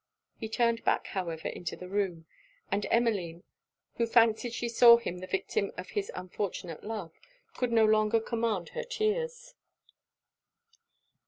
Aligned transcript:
He 0.35 0.49
turned 0.49 0.83
back, 0.83 1.05
however, 1.13 1.47
into 1.47 1.75
the 1.75 1.87
room; 1.87 2.25
and 2.71 2.87
Emmeline, 2.89 3.43
who 3.97 4.07
fancied 4.07 4.51
she 4.51 4.67
saw 4.67 4.97
him 4.97 5.19
the 5.19 5.27
victim 5.27 5.71
of 5.77 5.89
his 5.91 6.09
unfortunate 6.15 6.83
love, 6.83 7.11
could 7.53 7.71
no 7.71 7.85
longer 7.85 8.19
command 8.19 8.69
her 8.69 8.83
tears. 8.83 9.53